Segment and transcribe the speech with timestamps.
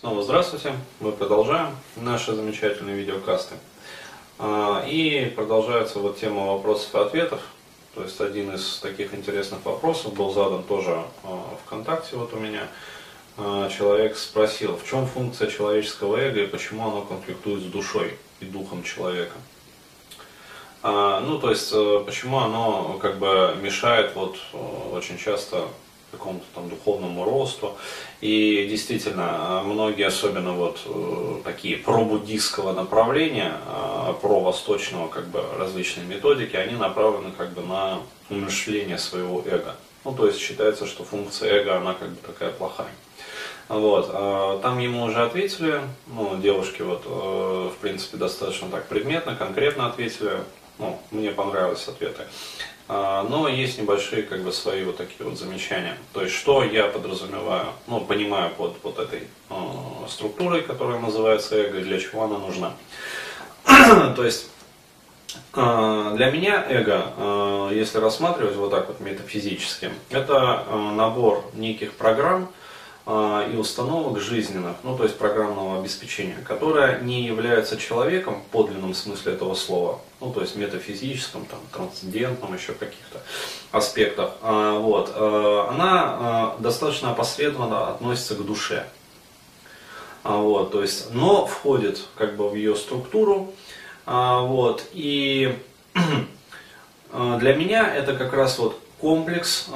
[0.00, 3.56] Снова здравствуйте, мы продолжаем наши замечательные видеокасты.
[4.38, 7.42] А, и продолжается вот тема вопросов и ответов.
[7.94, 12.66] То есть один из таких интересных вопросов был задан тоже а, ВКонтакте вот у меня.
[13.36, 18.46] А, человек спросил, в чем функция человеческого эго и почему оно конфликтует с душой и
[18.46, 19.36] духом человека.
[20.82, 24.56] Ну, то есть, э, почему оно как бы мешает вот э,
[24.94, 25.68] очень часто
[26.10, 27.76] какому-то там духовному росту.
[28.20, 36.56] И действительно, многие, особенно вот э, такие про-буддийского направления, э, про-восточного как бы различные методики,
[36.56, 39.76] они направлены как бы на умершление своего эго.
[40.04, 42.90] Ну, то есть считается, что функция эго, она как бы такая плохая.
[43.68, 44.10] Вот.
[44.12, 49.86] А там ему уже ответили, ну, девушки вот, э, в принципе, достаточно так предметно, конкретно
[49.86, 50.40] ответили,
[50.78, 52.24] ну, мне понравились ответы.
[52.92, 55.96] А, но есть небольшие как бы свои вот такие вот замечания.
[56.12, 59.54] То есть что я подразумеваю, ну понимаю под вот этой э,
[60.08, 62.72] структурой, которая называется эго, и для чего она нужна.
[64.16, 64.50] То есть
[65.54, 70.64] э, для меня эго, э, если рассматривать вот так вот метафизически, это
[70.96, 72.50] набор неких программ,
[73.06, 79.32] и установок жизненных, ну то есть программного обеспечения, которое не является человеком в подлинном смысле
[79.32, 83.20] этого слова, ну то есть метафизическом, там, трансцендентном, еще каких-то
[83.72, 88.86] аспектах, а, вот, а, она достаточно опосредованно относится к душе.
[90.22, 93.54] Вот, то есть, но входит как бы в ее структуру,
[94.04, 95.58] вот, и
[97.12, 99.70] для меня это как раз вот комплекс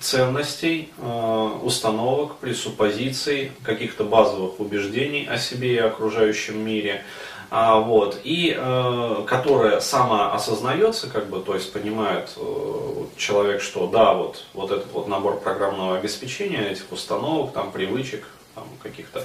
[0.00, 7.04] ценностей, э, установок, пресуппозиций, каких-то базовых убеждений о себе и окружающем мире,
[7.50, 13.86] а, вот, и э, которая сама осознается, как бы, то есть понимает э, человек, что
[13.86, 19.24] да, вот, вот этот вот набор программного обеспечения, этих установок, там, привычек, там, каких-то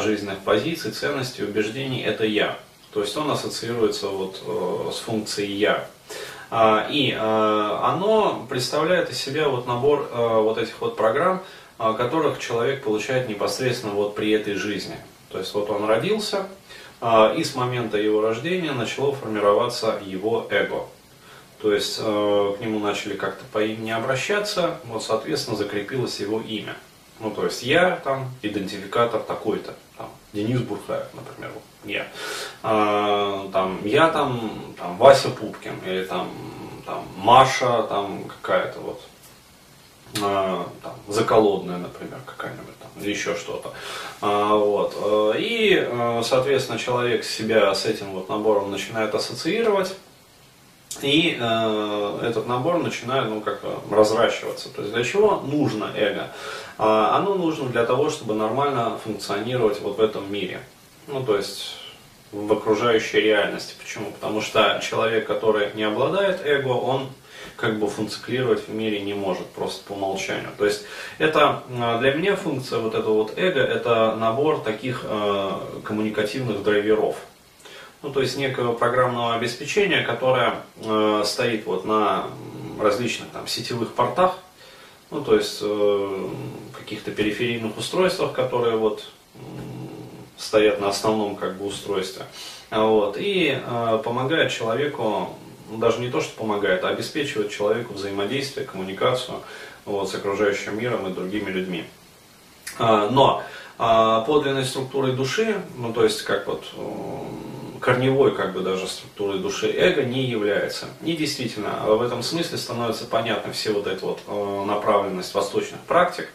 [0.00, 2.58] жизненных позиций, ценностей, убеждений, это я.
[2.92, 4.42] То есть он ассоциируется вот
[4.92, 5.88] с функцией я.
[6.56, 11.42] А, и а, оно представляет из себя вот набор а, вот этих вот программ,
[11.76, 14.94] которых человек получает непосредственно вот при этой жизни.
[15.30, 16.46] То есть вот он родился,
[17.36, 20.86] и с момента его рождения начало формироваться его эго.
[21.60, 26.76] То есть к нему начали как-то по имени обращаться, вот соответственно закрепилось его имя.
[27.20, 31.52] Ну, то есть я там идентификатор такой-то, там, Денис Бурхаев, например,
[31.84, 32.06] я.
[32.62, 36.28] А, там, я там, там Вася Пупкин, или там,
[36.84, 39.00] там Маша там какая-то вот,
[40.20, 43.72] а, там, заколодная, например, какая-нибудь там, или еще что-то.
[44.20, 44.96] А, вот.
[45.38, 49.96] И, а, соответственно, человек себя с этим вот набором начинает ассоциировать.
[51.02, 53.60] И э, этот набор начинает ну, как
[53.90, 54.68] разращиваться.
[54.68, 56.28] То есть для чего нужно эго?
[56.78, 60.60] А, оно нужно для того, чтобы нормально функционировать вот в этом мире.
[61.06, 61.76] Ну, то есть
[62.32, 63.74] в окружающей реальности.
[63.78, 64.10] Почему?
[64.10, 67.08] Потому что человек, который не обладает эго, он
[67.56, 70.50] как бы функционировать в мире не может, просто по умолчанию.
[70.58, 70.84] То есть
[71.18, 75.50] это а, для меня функция вот этого вот эго, это набор таких э,
[75.84, 77.16] коммуникативных драйверов.
[78.04, 82.26] Ну, то есть некого программного обеспечения, которое э, стоит вот на
[82.78, 84.36] различных там сетевых портах,
[85.10, 86.28] ну, то есть э,
[86.76, 89.08] каких-то периферийных устройствах, которые вот
[90.36, 92.26] стоят на основном как бы устройстве.
[92.70, 95.30] Вот, и э, помогает человеку,
[95.70, 99.38] ну, даже не то, что помогает, а обеспечивает человеку взаимодействие, коммуникацию
[99.86, 101.84] вот, с окружающим миром и другими людьми.
[102.78, 103.42] А, но
[103.78, 106.64] а, подлинной структурой души, ну то есть как вот
[107.84, 110.86] корневой как бы даже структурой души эго не является.
[111.02, 116.30] И действительно, в этом смысле становится понятна все вот эта вот э, направленность восточных практик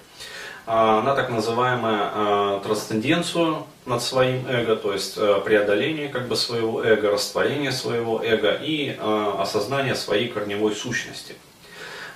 [0.67, 6.83] э, на так называемую э, трансценденцию над своим эго, то есть преодоление как бы своего
[6.83, 8.95] эго, растворение своего эго и
[9.39, 11.33] осознание своей корневой сущности.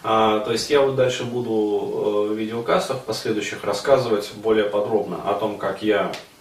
[0.03, 5.81] То есть я вот дальше буду в видеокастах последующих рассказывать более подробно о том, как
[5.81, 6.32] я Э,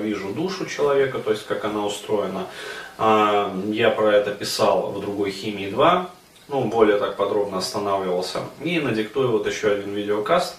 [0.00, 2.46] вижу душу человека, то есть как она устроена.
[2.98, 6.10] А, я про это писал в другой химии 2,
[6.48, 8.40] ну, более так подробно останавливался.
[8.62, 10.56] И надиктую вот еще один видеокаст,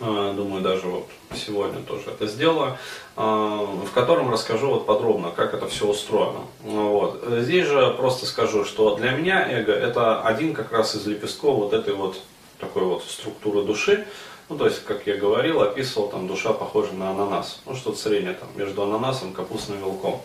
[0.00, 2.78] э, думаю, даже вот сегодня тоже это сделаю,
[3.16, 6.40] э, в котором расскажу вот подробно, как это все устроено.
[6.62, 7.24] Вот.
[7.40, 11.72] Здесь же просто скажу, что для меня эго это один как раз из лепестков вот
[11.72, 12.16] этой вот
[12.58, 14.06] такой вот структуры души,
[14.48, 17.62] ну, то есть, как я говорил, описывал, там душа похожа на ананас.
[17.64, 20.20] Ну, что-то среднее там между ананасом капустным вилком.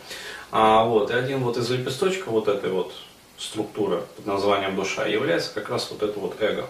[0.51, 2.91] А, вот, и один вот из лепесточков вот этой вот
[3.37, 6.67] структуры под названием душа является как раз вот это вот эго.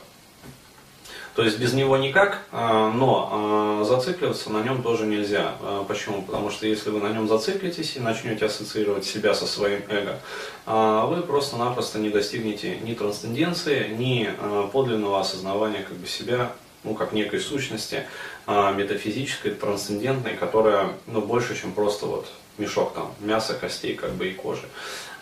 [1.39, 5.53] То есть без него никак, а, но а, зацикливаться на нем тоже нельзя.
[5.61, 6.21] А, почему?
[6.21, 10.19] Потому что если вы на нем зациклитесь и начнете ассоциировать себя со своим эго,
[10.65, 14.29] вы просто-напросто не достигнете ни трансценденции, ни
[14.73, 16.51] подлинного осознавания как бы себя,
[16.83, 18.03] ну, как некой сущности
[18.45, 22.27] метафизической, трансцендентной, которая ну, больше, чем просто вот
[22.57, 24.67] мешок там мяса, костей как бы и кожи.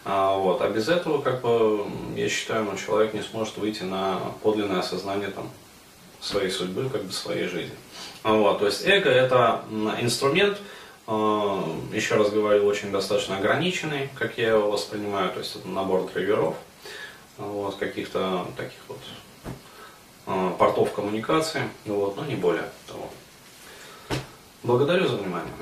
[0.04, 0.64] Вот.
[0.64, 1.86] а без этого, как бы,
[2.16, 5.52] я считаю, ну, человек не сможет выйти на подлинное осознание там,
[6.22, 7.76] своей судьбы, как бы своей жизни.
[8.24, 8.60] Вот.
[8.60, 9.64] То есть эго это
[10.00, 10.58] инструмент,
[11.06, 16.10] а, еще раз говорю, очень достаточно ограниченный, как я его воспринимаю, то есть это набор
[16.12, 16.56] драйверов,
[17.38, 19.00] вот, каких-то таких вот
[20.58, 23.10] портов коммуникации, вот, но не более того.
[24.64, 25.54] Благодарю за внимание.